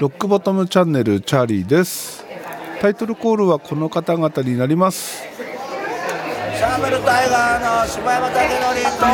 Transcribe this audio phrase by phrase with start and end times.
[0.00, 2.24] ロックボトムチャンネルチャーリーです。
[2.80, 5.22] タイトルコールはこの方々になります。
[6.56, 9.06] シャーベルタイガーの柴山武則と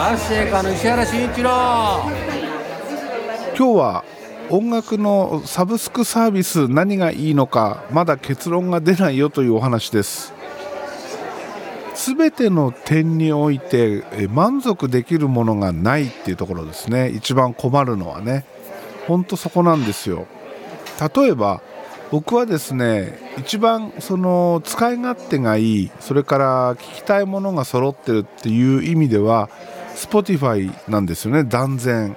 [0.00, 1.50] アッシェイカの石原慎一郎。
[3.56, 4.04] 今日は
[4.48, 10.32] 音楽のサブスクサービス何がいいのかまだ結論が出ないよというお話です
[12.06, 17.10] 全ての点において満足できるものがないっていうところですね。
[17.10, 18.44] 一番困るのはね。
[19.06, 20.26] ほんとそこなんですよ。
[21.14, 21.60] 例えば
[22.10, 29.48] 僕はですね一番その使い勝手がいいそれから聞きたいものが揃ってるっていう意味では
[29.94, 31.44] Spotify なんですよね。
[31.44, 32.16] 断然。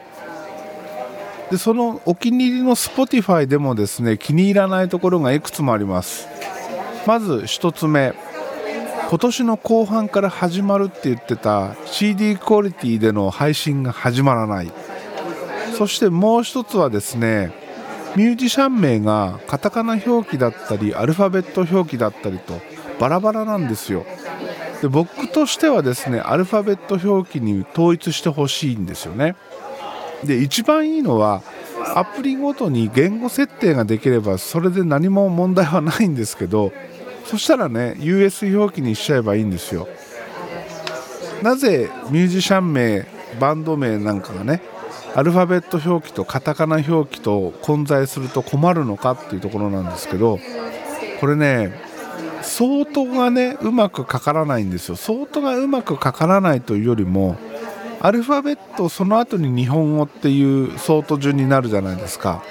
[1.51, 6.27] でそのお気に入りの Spotify でもですね気に入らないところがいくつもあります。
[7.05, 8.13] まず1つ目。
[9.13, 14.71] 今年の後半から始まるって言ってた CD クオリティでの配信が始まらない。
[15.77, 17.53] そしてもう一つはですね
[18.15, 22.59] ミュージシャン名がカタカナ表記だったりアルファベット表記だったりと
[22.99, 24.03] バラバラなんですよ。
[24.81, 29.35] で僕としてはですねアルファベット表記に統一してほしいんですよね。
[30.23, 31.43] で一番いいのは
[31.93, 36.71] アプリごとに言語設定ができればそれで何も問題はないんですけど
[37.25, 39.87] そしたらね US 表記にしちゃえばいいんですよ。
[41.41, 43.05] なぜミュージシャン名
[43.39, 44.61] バンド名なんかがね
[45.15, 50.39] アルファベット表記とカタカナ表記と混在すると困るのかっていうところなんですけど
[51.19, 51.73] これね
[52.41, 54.95] 相当がねうまくかからないんですよ。
[54.95, 57.37] 相当がうまくかからないというよりも
[58.01, 62.43] アルファベットその後に日本語っていう相当順になるじゃないですか。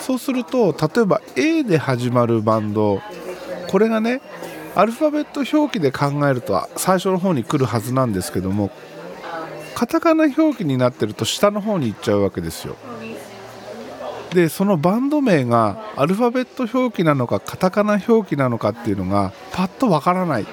[0.00, 3.00] そうすると例えば A で始まるバンド
[3.74, 4.20] これがね
[4.76, 8.70] アルファベット表記で考えると最初の方に来るはずなんですけども
[9.74, 12.76] カタカナ表記になってると下の方に行っちゃうわけですよ。
[14.32, 20.46] でそのバンド名がアルファベット表記なのかカタカナ表記なのかっていうのがパッとわからない。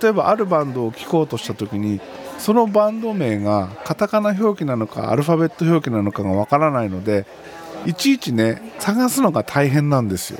[0.00, 2.00] 例えばあるバンドを聴こうとした時に
[2.38, 7.26] そのバンド名がカタカナ表記なのかアルファベット表記なのかがわからないので
[7.84, 10.38] いちいちね探すのが大変なんですよ。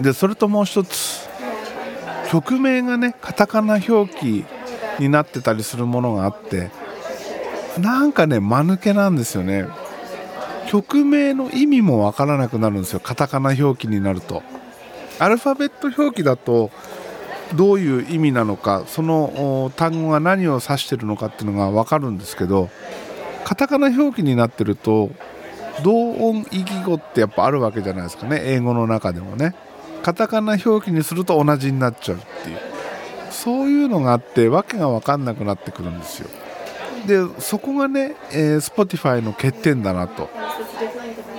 [0.00, 1.28] でそれともう一つ
[2.30, 4.44] 曲名がねカタカナ表記
[4.98, 6.70] になってたりするものがあって
[7.78, 9.66] なんかね間抜けなんですよね。
[10.68, 14.42] 曲名の意味もわからなくなるんですよカタカナ表記になると。
[15.18, 16.70] アルファベット表記だと
[17.54, 22.70] どういう意味なのかその単語が何を指してるのかっていうのが分かるんですけど
[23.44, 25.10] カタカナ表記になってると
[25.84, 29.54] 同音異義語ってやっぱあるわけじゃないですかね英語の中でもね。
[30.02, 32.58] カタカナ表記にすると同じになっちゃうっていう。
[33.30, 36.28] そういうのがあって訳が分かんなくなってくるんですよ。
[37.06, 40.30] でそこがね、えー、Spotify の欠点だなと。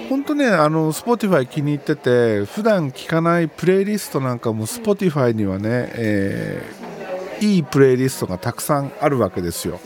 [0.10, 9.80] 本当ねあの Spotify 気に入ってて普段聴かないプレイリストなんかも Spotify にはね、えー、いいプレイリストがたくさんあるわけですよ。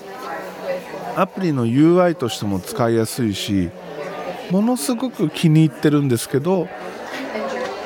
[1.15, 3.69] アプリの UI としても使いやすいし
[4.51, 6.67] ものすごく気に入ってるんですけど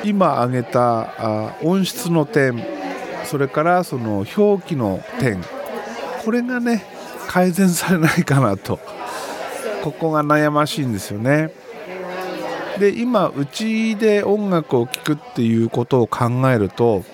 [0.04, 2.64] 今挙げたあ音質の点
[3.24, 5.42] それからその表記の点
[6.24, 6.84] これがね
[7.28, 8.78] 改善されないかなと。
[9.82, 11.50] ここが悩ましいんですよね。
[12.78, 17.04] で今うちで音楽を聴くっていうことを考えると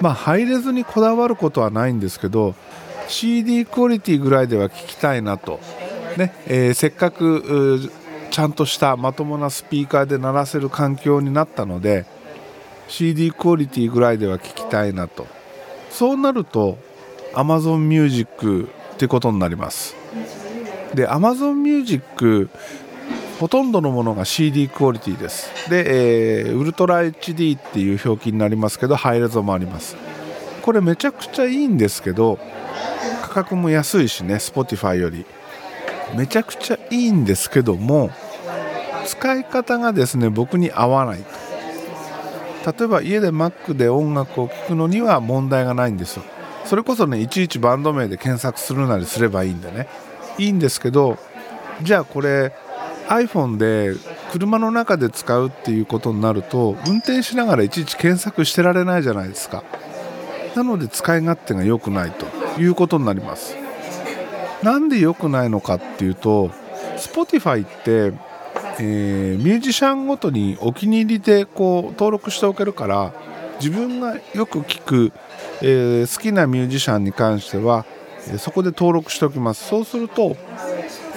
[0.00, 2.54] まあ入れずにこだわることはないんですけど
[3.08, 5.58] CD クオリティぐらいでは聴きたいなと、
[6.16, 7.90] ねえー、せっかく
[8.34, 12.04] ちゃんとしたまともなスピーカーで鳴らせる環境になったので
[12.88, 15.28] CD クオリティぐらいでは聴きたいなと。
[15.88, 16.76] そうなると
[17.34, 18.64] Amazon Music
[18.94, 19.94] ってことになります。
[20.94, 22.50] で Amazon Music
[23.38, 25.70] ほとんどのものが CD クオリティです。
[25.70, 29.96] で、えー、ウルトラ HD っていう表記になりますけどハイレゾもあります。
[30.62, 32.40] これめちゃくちゃいいんですけど
[33.22, 35.24] 価格も安いしね Spotify より。
[36.16, 38.10] めちゃくちゃいいんですけども
[39.04, 41.24] 使い方がですね僕に合わない。
[42.66, 46.24] 例えば家で Mac で音楽を聴くのには問題がないんですよ。
[46.64, 49.86] それこそねいちいちバンド名で検索するなりすればいいんでね。
[50.38, 51.18] いいんですけど
[51.82, 52.52] じゃあこれ
[53.08, 53.92] iPhone で
[54.32, 59.62] 車の中で使うっていうことになると運転しながらいちいち検索してられないじゃないですか。
[60.56, 62.44] なので使い勝手が良くないと。
[62.58, 63.56] いうことになります。
[64.62, 66.50] なんで良くないのかっていうと
[66.96, 68.12] Spotify って
[68.80, 73.12] えー、ミュージシャンごとにお気に入りでこう登録しておけるから
[73.60, 75.12] 自分がよく聴く、
[75.62, 77.86] えー、好きなミュージシャンに関しては
[78.28, 79.68] えそこで登録しておきます。
[79.68, 80.36] そうすると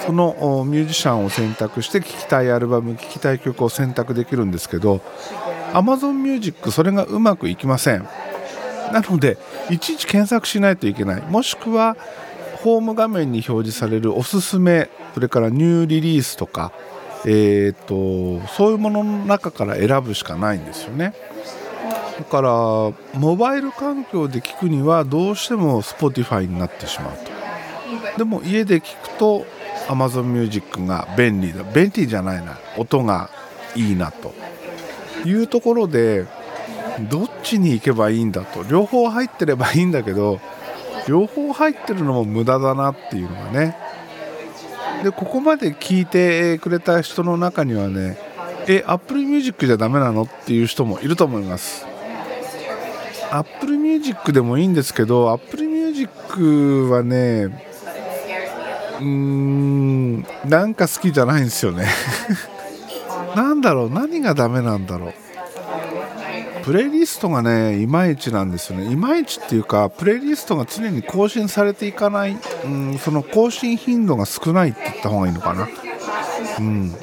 [0.06, 5.00] そのミュージシャンを選択して聴きたいアルバム聴きたい曲を選択できるんですけど
[5.72, 8.06] Amazon Music それがうまくいきません。
[8.92, 9.36] なので
[9.68, 11.22] いちいち検索しないといけない。
[11.22, 11.96] もしくは
[12.62, 16.72] ホーム画面に表示されるおすすめそれからニューリリースとか、
[17.24, 21.14] えーと、そういうものの中から選ぶしかないんですよね。
[22.18, 22.50] だから
[23.18, 27.12] モバイル環境で聞くにはどうしても Spotify になってしまう
[28.12, 28.18] と。
[28.18, 29.46] でも家で聞くと
[29.86, 31.62] Amazon Music が便利だ。
[31.62, 32.58] 便利じゃないな。
[32.76, 33.30] 音が
[33.74, 34.34] いいなと。
[35.24, 36.26] いうところで
[37.10, 38.62] どっちに行けばいいんだと。
[38.64, 40.40] 両方入ってればいいんだけど
[41.08, 43.76] 両方入ってるのも無駄だなっていうのがね
[45.02, 48.18] でここまで聞いてくれた人の中にはね
[48.66, 51.86] え Apple Music じゃダメなのっていう人もいると思います。
[53.30, 57.44] Apple Music でもいいんですけど Apple Music はね
[59.00, 61.86] うーんなんか好きじゃないんですよね。
[63.36, 65.27] なんだろう何がダメなんだろう。
[66.68, 68.92] プレイリストがねいまいちなんですよね。
[68.92, 75.66] いまいちっていうかプレイリストが常に更新されていかない、うん、その更新頻度が少ないって言った方がいいのかな。
[76.58, 76.94] うん。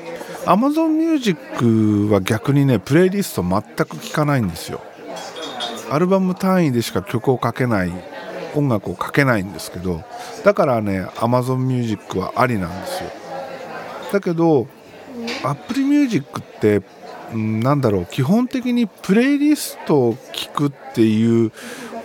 [0.45, 4.81] Amazon Music は逆にねプレイリスト全く聴かないんですよ。
[5.89, 7.91] アルバム単位でしか曲をかけない
[8.53, 10.03] 音楽をかけないんですけど
[10.43, 13.09] だからね Amazon Music はありなんですよ。
[14.13, 14.67] だけど
[15.43, 16.83] Apple Music って、
[17.33, 21.51] なんだろう基本的にプレイリストを聞くっていう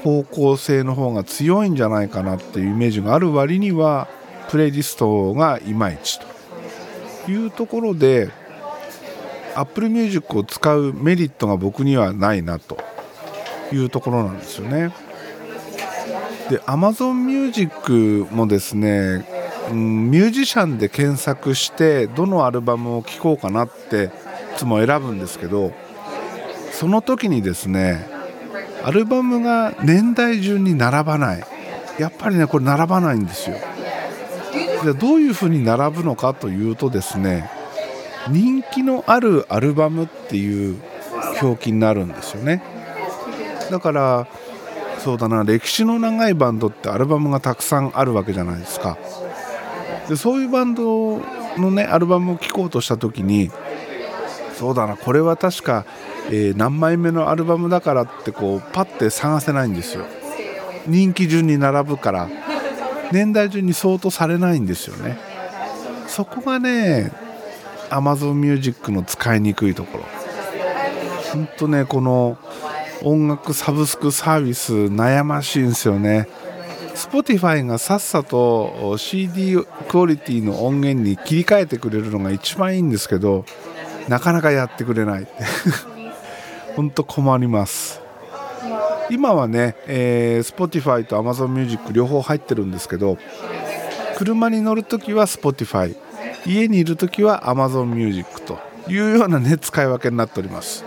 [0.02, 4.08] 方向性の方が強いんじゃないかなっていうイメージがある割には
[4.48, 6.18] プレイリストがいまいち
[7.24, 8.30] というところで
[9.54, 12.78] Apple Music を使うメリットが僕にはないなと
[13.72, 14.92] いうところなんですよね。
[16.48, 19.24] で Amazon Music もですね、
[19.72, 24.10] ミュージシャンで検索してどのアルバムを聴こうかなって
[24.60, 25.72] つも選ぶんですけど
[26.72, 28.06] その時にですね
[28.84, 31.44] アルバムが年代順に並ばない。
[31.98, 33.56] やっぱりねこれ並ばないんですよ。
[34.84, 37.50] でどういうふうに並ぶのかというとですね
[38.28, 40.80] 人気のあるアルバムっていう
[41.42, 42.62] 表記になるんですよね。
[43.70, 44.26] だから
[44.98, 48.96] そうだな歴史の長いバンドってアルバムがたくさんあるわけじゃないですか。
[50.08, 51.20] でそういうバンド
[51.58, 53.50] のねアルバムを聴こうとした時に
[54.60, 54.94] そうだな。
[54.94, 55.86] これは確か、
[56.28, 60.04] えー、何枚目のアルバムだからってこうパッて探せないんですよ。
[60.86, 62.28] 人気順に並ぶから。
[63.10, 65.18] 年代順に相当されないんですよね。
[66.08, 67.10] そこがね
[67.88, 70.04] Amazon Music の使いにくいところ。
[71.32, 72.36] ほんとねこの
[73.02, 76.28] 音楽サブスクサービス悩ましいんですよね。
[76.94, 79.56] Spotify がさっさと CD
[79.88, 83.46] クオリティの音源に切り替えてくれるのが一番いいんですけど
[84.08, 85.26] なかなかやってくれない。
[86.76, 88.00] 本当困ります。
[89.10, 93.18] 今はね、えー、Spotify と Amazon Music 両方入ってるんですけど
[94.16, 95.96] 車に乗るときは Spotify
[96.46, 98.58] 家にいるときは Amazon Music と
[98.88, 100.84] いうようなね使い分けになっております。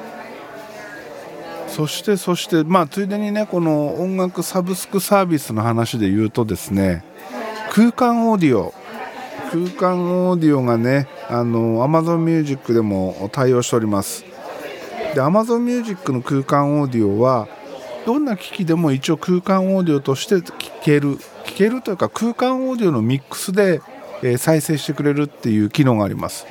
[1.68, 7.04] そしてそしてまあついでにねこの音楽サブスクサービスの話で言うとですね
[7.72, 8.74] 空間オーディオ。
[9.52, 14.24] 空間オーディオがねあの Amazon Music でも対応しております。
[15.14, 17.48] で Amazon Music の空間オーディオは
[18.06, 21.18] どんな機器でも一応空間オーディオとして聞ける。
[21.44, 23.82] 聞けるというか空間オーディオのミックスで、
[24.24, 26.48] え再生してくれるっていう機能があります。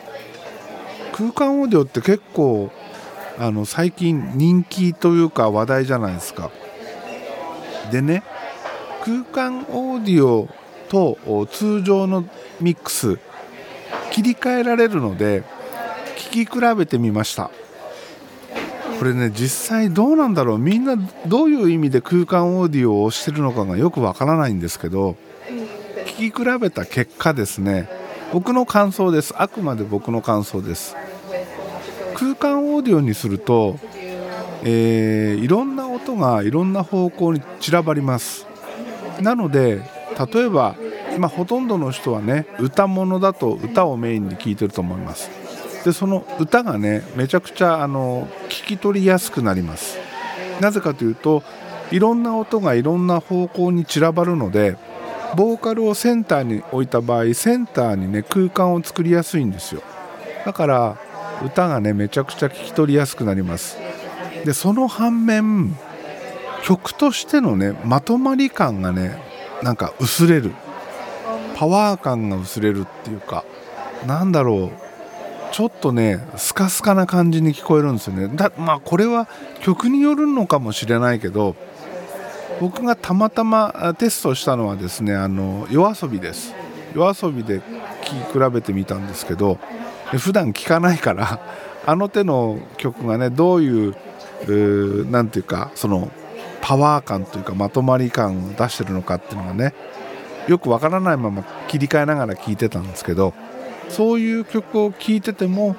[1.13, 2.71] 空間オーディオって結構
[3.39, 6.51] あの最近人気というか話題じゃないですか。
[7.91, 8.23] でね
[9.05, 10.49] 空間オーディオ
[10.89, 12.25] と通常の
[12.61, 13.19] ミックス
[14.13, 15.43] 切り替えられるので
[16.17, 17.51] 聞き比べてみました。
[18.99, 20.59] これね実際どうなんだろう。
[20.59, 25.17] みんなどういう意味で空間オーディオをしてるのかがよくわからないんですけど
[26.19, 27.89] 聞き比べた結果ですね。
[28.33, 29.35] 僕の感想です。
[29.37, 30.95] あくまで僕の感想です。
[32.15, 33.79] 空間オーディオにすると、
[34.63, 38.47] えー、いろんな音がいろんな方向に散らばります。
[39.21, 39.83] なので
[40.33, 40.77] 例えば
[41.19, 45.31] ま、ほとんどの人はね歌物だと歌をメインに聴いてると思います。
[45.85, 49.99] でその歌がねめちゃくちゃあの聞き取りやすくなります。
[50.61, 51.43] なぜかというと
[51.91, 54.77] いろんな音がいろんな方向に散らばるので
[55.37, 59.83] ボーカルをセンターに置いた場合センターにね空間を作りやすいんですよ。
[60.47, 60.97] だから
[61.45, 63.77] 歌がねめちゃくちゃ聞き取りやすくなります。
[64.45, 65.77] でその反面
[66.63, 69.21] 曲としてのねまとまり感がね
[69.63, 70.53] なんか薄れる。
[71.63, 73.45] パワー感が薄れるっていうか
[74.05, 78.29] なんだろうちょっとねスカスカな感じに聞こえるんですよね。
[78.35, 79.29] だまあこれは
[79.61, 81.55] 曲によるのかもしれないけど
[82.61, 86.53] 僕がたまたまテストしたのはですねあの夜遊びです。
[86.97, 87.65] 夜遊びで聴
[88.03, 89.61] き比べてみたんですけど
[90.19, 91.39] 普段聴かないから
[91.87, 93.95] あの手の曲がねどういう
[95.13, 96.11] 何て言うかその
[96.61, 99.75] パワー感というかまとまり感を出してるのかっていうのがね
[100.49, 103.35] よくわからないまま切り替えながら聴いてたんですけど
[103.89, 105.77] そういう曲を聴いてても、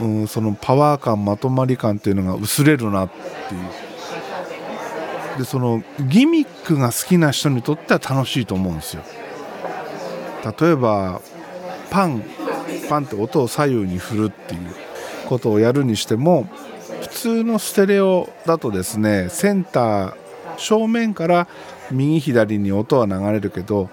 [0.00, 3.10] うん、そのパワー感まとまり感っていうのが薄れるなっ
[3.48, 3.60] ていう。
[5.38, 9.02] でそのギミックが好きな人にとっては楽しいと思うんですよ。
[10.60, 11.22] 例えば
[11.88, 12.24] パン
[12.88, 14.60] パンって音を左右に振るっていう。
[15.30, 16.48] ことをやるにしても
[17.02, 20.14] 普通のステレオだとですねセンター
[20.56, 21.46] 正面から
[21.90, 23.90] 右左に音は流れるけど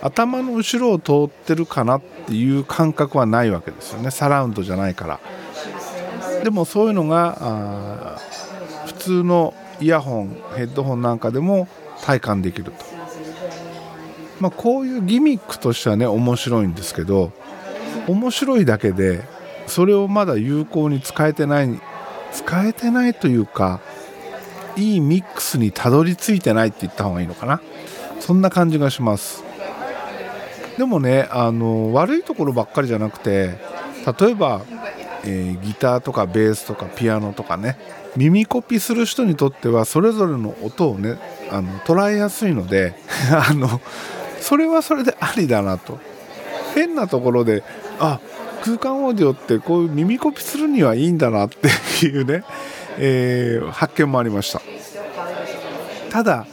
[0.00, 4.10] 頭の後ろを通ってるかなっていう感覚はないわけですよね。
[4.10, 5.20] サラウンドじゃないから。
[6.44, 8.18] でもそういうのが
[8.86, 11.68] 普通のイヤホンヘッドホンなんかでも
[12.02, 12.72] 体感できると、
[14.40, 17.32] まあ、こういうギミックとしてはね面白いんですけど
[18.06, 19.24] 面白いだけで
[19.66, 21.80] それをまだ有効に使えてない
[22.32, 23.80] 使えてないというか
[24.78, 27.60] いいミックスにたどり着いてないって言った方がいいのかな。
[28.20, 29.44] そんな感じがします。
[30.78, 33.58] でもねあの悪いところばっかりじゃなくて
[34.20, 34.62] 例えば、
[35.24, 37.76] えー、ギターとかベースとかピアノとかね
[38.16, 41.18] 耳コピする人にとってはそれぞれの音をね
[41.50, 42.94] あの捉えやすいので
[43.30, 43.80] あの
[44.40, 45.98] それはそれでありだなと。
[46.74, 47.64] 変なところで
[47.98, 48.20] あ
[48.62, 52.44] 空間オーディオってこういう耳コピするにはいいんだなっていうね、
[52.98, 54.57] えー、発見もありました。
[56.10, 56.46] ただ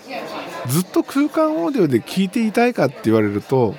[0.67, 3.75] ずっと空間オーディオで聞いていたいかって言われると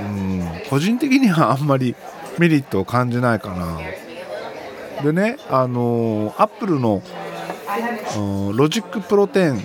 [0.00, 1.94] うん個人的にはあんまり
[2.38, 3.80] メリットを感じないかな。
[5.02, 7.02] でねあのアップルの
[8.54, 9.60] Logic Pro 10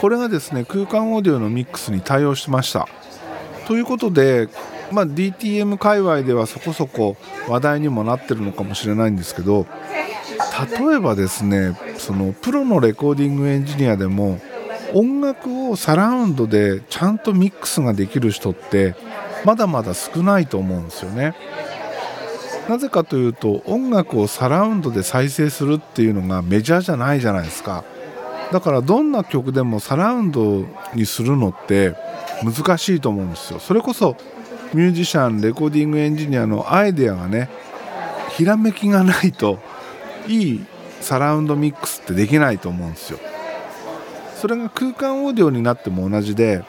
[0.00, 2.88] これがですね空間オーディオのミックスに対応してました。
[3.66, 4.48] ということで、
[4.92, 7.18] まあ、DTM 界隈ではそこそこ
[7.48, 9.66] 話題にもなってるのかもしれないんですけど
[10.66, 14.40] 例えばですねそのプロのレコーディングエンジニアでも
[14.94, 18.94] 音楽をサラウンドでちゃんとミックスができる人って
[19.44, 21.34] まだまだ少ないと思うんですよね。
[22.68, 27.82] なぜかというと音楽をサラウンドで再生するっていうのがメジャーじゃないじゃないですか
[28.52, 31.94] だからどんな曲でもサラウンドにするのって
[32.44, 34.16] 難しいと思うんですよそれこそ
[34.74, 37.48] ミュージシャンレコーディングエンジニアのアイデアがね
[38.36, 39.58] ひらめきがないと
[40.26, 40.66] いい
[41.00, 43.18] サラウンドミックスってできないと思うんですよ。
[44.40, 46.62] それが空間オーディオになっても同じで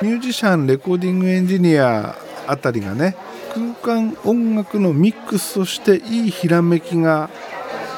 [0.00, 2.16] ミュージシャンレコーディングエンジニア
[2.46, 3.14] あたりがね
[3.52, 7.28] 空間音楽のミックスとしていいひらめきが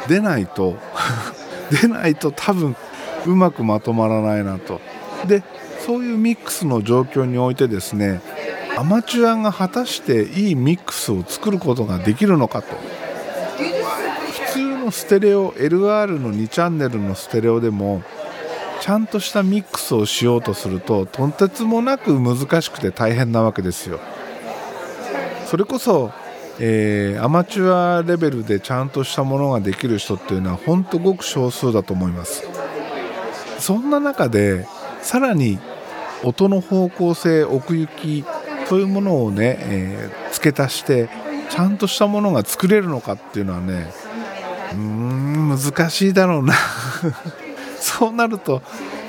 [0.08, 0.76] 出ないと
[1.82, 2.74] 出ないと多分
[3.26, 4.80] うまくまとまらないなと。
[5.26, 5.44] で
[5.86, 8.20] そういうミックスの状況においてですね
[8.76, 13.01] アマチュアが果たしていいミックスを作ることができるのかと。
[14.82, 18.02] のステレオ LR の2チャンネルのステレオでも
[18.80, 24.00] ちゃんとしたミックスをしようとするととんてつもなく難しくて大変なわけですよ。
[25.46, 26.10] それこそ、
[26.58, 32.42] えー、アマチュアレベルでちゃんとしたものができる人っていうのは本当ごく少数だと思います
[33.58, 34.66] そんな中で
[35.02, 35.58] さらに
[36.24, 38.24] 音の方向性奥行き
[38.66, 41.10] そういうものをね、えー、付け足して
[41.50, 43.92] ちゃんとしたものが作れるのかっていうのはね
[44.74, 46.54] うん難しいだろうな。
[47.78, 48.62] そうなると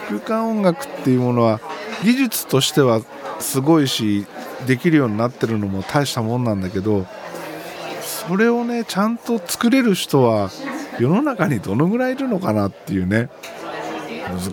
[0.08, 1.60] 空間音楽っていうものは
[2.04, 3.02] 技術としては
[3.40, 4.26] すごいし
[4.66, 7.06] できるようになってるのも大したもんなんだけど
[8.02, 10.50] それをねちゃんと作れる人は
[11.00, 13.30] 世の中にどのぐらいいるのかなっていうね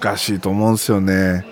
[0.01, 1.47] 難しいと思うんですよね。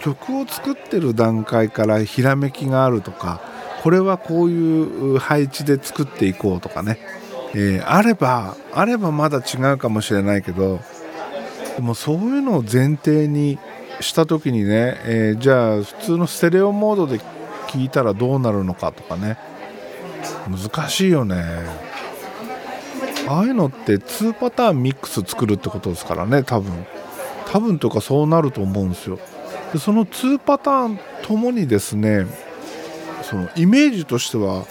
[0.00, 3.40] 曲を作ってる段階からひらめきがあるとか
[3.82, 6.98] これはこういう配置で作っていこうとかね、
[7.54, 10.80] えー、あればあればまだ違うかもしれないけど
[11.76, 13.58] でもそういうのを前提に
[14.00, 17.20] した時にね、えー、じゃあ普通のステレオモードで
[17.68, 19.38] 聞いたらどうなるのかとかね
[20.48, 21.44] 難しいよね。
[23.28, 26.86] ああいうのって2パターンミックス作るってことですからね多分。
[27.46, 29.18] 多分とかそうなると思うんですよ。
[29.72, 32.26] でその2パターンともにですね
[33.22, 34.66] そのイメージとしては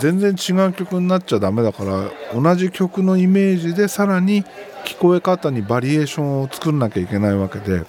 [0.00, 4.44] 全然違う曲になっちゃダメだから同じ曲のイメージでさらに
[4.84, 7.84] 聞こえ方にバリエーションを作んなきゃいけないわけで。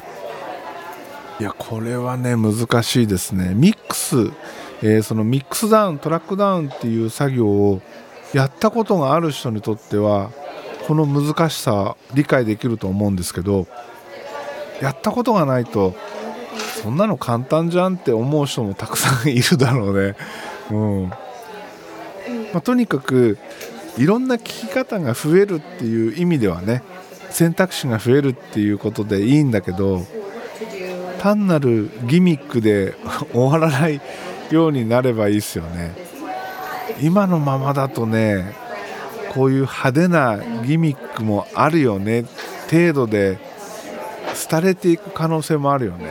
[1.40, 3.54] いやこれはね難しいですね。
[3.54, 4.32] ミックス、
[4.82, 7.82] えー、そのミックスダウントラックダウンっていう作業を
[8.34, 10.32] やったことがある人にとっては
[10.88, 13.68] この難しさ理解できると思うんですけど
[14.82, 15.96] やったことがないと
[16.82, 20.16] そんなの簡単じゃんって思う人もたくさんいるだろうね。
[20.72, 21.12] うん。
[22.54, 23.38] まあ、とにかく
[23.98, 26.84] いろんな聞き方が増えるっていう意味ではね
[27.30, 30.06] 選択肢が増えるっていうことでいいんだけど
[31.20, 32.94] 単なるギミックで
[33.34, 34.00] 終わらない
[34.52, 35.94] ようになればいいですよね。
[37.02, 38.56] 今のままだとね
[39.34, 42.26] こういう派手なギミックもあるよね
[42.72, 43.38] 程度で
[44.50, 46.06] 廃れていく可能性もあるよね。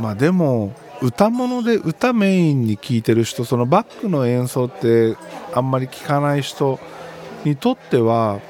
[0.00, 0.72] まあでも
[1.04, 5.18] 歌物で歌メインに聴いてる人そのバックの演奏って
[5.52, 6.80] あんまり聴かない人
[7.44, 8.40] にとっては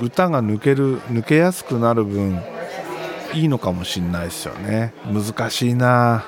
[0.00, 2.40] 歌が抜ける抜けやすくなる分
[3.34, 4.94] いいのかもしんないですよね。
[5.04, 6.24] 難しいな。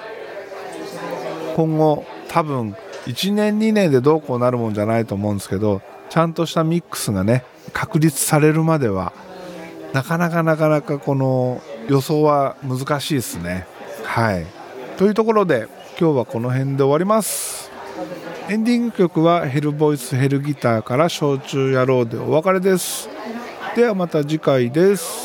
[1.56, 5.80] 今後多分1年2年でどうこうなるもんじゃないと思うんですけど
[6.10, 7.42] ちゃんとしたミックスがね
[7.72, 9.14] 確立されるまでは
[9.94, 13.66] なかなかなかなかこの予想は難しいですね。
[14.04, 14.63] はい。
[14.96, 15.66] というところで
[15.98, 17.70] 今日はこの辺で終わります。
[18.48, 23.08] エンディング曲はヘルボイスヘルギターから焼酎野郎でお別れです。
[23.74, 25.23] ではまた次回です。